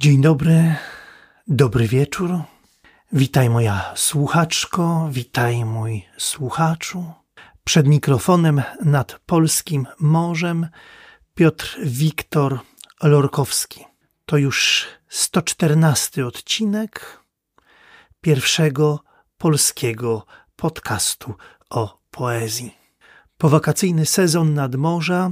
[0.00, 0.74] Dzień dobry,
[1.48, 2.30] dobry wieczór.
[3.12, 7.12] Witaj moja słuchaczko, witaj mój słuchaczu.
[7.64, 10.68] Przed mikrofonem nad polskim morzem
[11.34, 12.60] Piotr Wiktor
[13.02, 13.84] Lorkowski.
[14.26, 17.22] To już 114 odcinek
[18.20, 19.00] pierwszego
[19.38, 20.26] polskiego
[20.56, 21.34] podcastu
[21.70, 22.74] o poezji.
[23.38, 25.30] Powakacyjny sezon nadmorza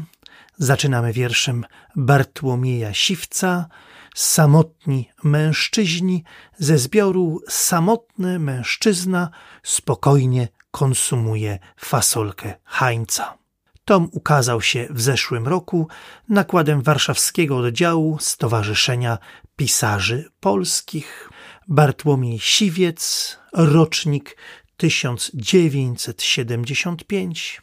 [0.59, 1.65] zaczynamy wierszem
[1.97, 3.69] Bartłomieja Siwca,
[4.15, 6.25] Samotni mężczyźni
[6.59, 9.31] ze zbioru Samotny mężczyzna
[9.63, 13.39] spokojnie konsumuje fasolkę Hańca.
[13.85, 15.89] Tom ukazał się w zeszłym roku
[16.29, 19.19] nakładem warszawskiego oddziału Stowarzyszenia
[19.57, 21.31] Pisarzy Polskich.
[21.69, 24.37] Bartłomiej Siwiec, rocznik
[24.77, 27.63] 1975,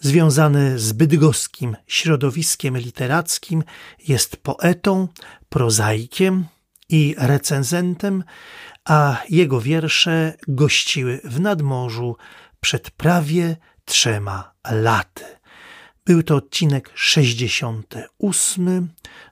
[0.00, 3.64] związany z bydgoskim środowiskiem literackim,
[4.08, 5.08] jest poetą,
[5.48, 6.46] prozaikiem
[6.88, 8.24] i recenzentem,
[8.84, 12.16] a jego wiersze gościły w nadmorzu
[12.60, 15.24] przed prawie trzema laty.
[16.04, 18.88] Był to odcinek 68,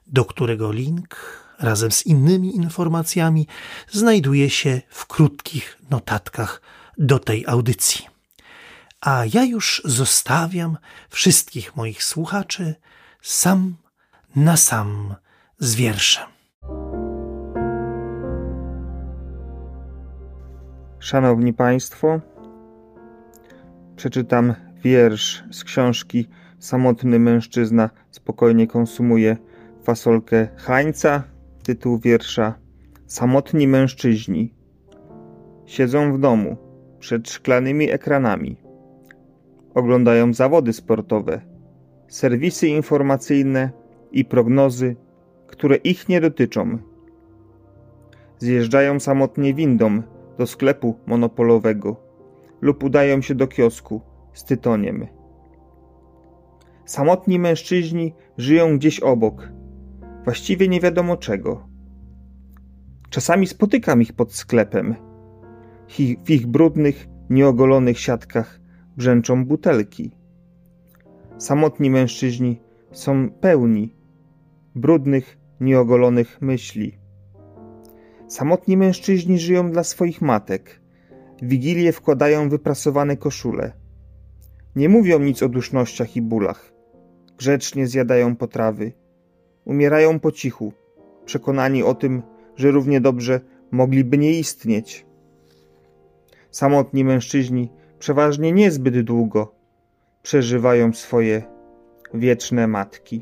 [0.07, 3.47] do którego link razem z innymi informacjami
[3.91, 6.61] znajduje się w krótkich notatkach
[6.97, 8.18] do tej audycji.
[9.01, 10.77] A ja już zostawiam
[11.09, 12.75] wszystkich moich słuchaczy
[13.21, 13.75] sam
[14.35, 15.15] na sam
[15.59, 16.27] z wierszem.
[20.99, 22.21] Szanowni Państwo,
[23.95, 26.27] przeczytam wiersz z książki
[26.59, 29.37] Samotny mężczyzna spokojnie konsumuje
[29.83, 31.23] fasolkę Hańca.
[31.63, 32.53] Tytuł wiersza
[33.07, 34.53] Samotni mężczyźni
[35.65, 36.57] siedzą w domu
[36.99, 38.68] przed szklanymi ekranami.
[39.79, 41.41] Oglądają zawody sportowe,
[42.07, 43.71] serwisy informacyjne
[44.11, 44.95] i prognozy,
[45.47, 46.77] które ich nie dotyczą.
[48.37, 50.01] Zjeżdżają samotnie windą
[50.37, 51.95] do sklepu monopolowego
[52.61, 54.01] lub udają się do kiosku
[54.33, 55.07] z tytoniem.
[56.85, 59.49] Samotni mężczyźni żyją gdzieś obok,
[60.23, 61.67] właściwie nie wiadomo czego.
[63.09, 64.95] Czasami spotykam ich pod sklepem.
[66.25, 68.59] W ich brudnych, nieogolonych siatkach
[68.99, 70.11] brzęczą butelki.
[71.37, 72.61] Samotni mężczyźni
[72.91, 73.95] są pełni
[74.75, 76.97] brudnych, nieogolonych myśli.
[78.27, 80.81] Samotni mężczyźni żyją dla swoich matek.
[81.41, 83.71] W wigilię wkładają wyprasowane koszule.
[84.75, 86.73] Nie mówią nic o dusznościach i bólach.
[87.37, 88.91] Grzecznie zjadają potrawy.
[89.65, 90.73] Umierają po cichu,
[91.25, 92.21] przekonani o tym,
[92.55, 95.05] że równie dobrze mogliby nie istnieć.
[96.51, 99.51] Samotni mężczyźni przeważnie niezbyt długo
[100.23, 101.43] przeżywają swoje
[102.13, 103.21] wieczne matki.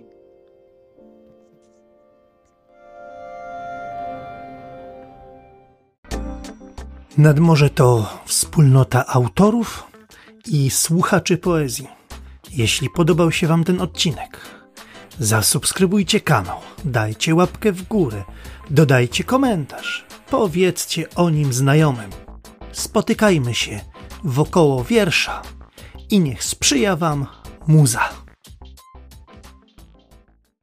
[7.17, 9.83] Nadmorze to wspólnota autorów
[10.47, 11.87] i słuchaczy poezji.
[12.51, 14.41] Jeśli podobał się Wam ten odcinek,
[15.19, 18.23] zasubskrybujcie kanał, dajcie łapkę w górę,
[18.69, 22.09] dodajcie komentarz, powiedzcie o nim znajomym.
[22.71, 23.79] Spotykajmy się
[24.23, 25.41] wokoło wiersza
[26.09, 27.28] i niech sprzyja Wam
[27.67, 28.09] muza.